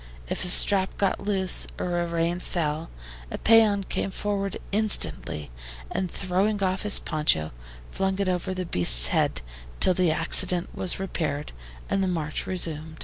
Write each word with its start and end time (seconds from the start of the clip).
If 0.27 0.43
a 0.43 0.47
strap 0.47 0.97
got 0.97 1.19
loose, 1.19 1.67
or 1.77 1.99
a 1.99 2.07
rein 2.07 2.39
fell, 2.39 2.89
a 3.29 3.37
PEON 3.37 3.83
came 3.83 4.09
forward 4.09 4.57
instantly, 4.71 5.51
and 5.91 6.09
throwing 6.09 6.63
off 6.63 6.81
his 6.81 6.97
poncho, 6.97 7.51
flung 7.91 8.17
it 8.17 8.27
over 8.27 8.51
his 8.51 8.65
beast's 8.65 9.09
head 9.09 9.43
till 9.79 9.93
the 9.93 10.09
accident 10.09 10.73
was 10.73 10.99
repaired 10.99 11.51
and 11.87 12.01
the 12.03 12.07
march 12.07 12.47
resumed. 12.47 12.99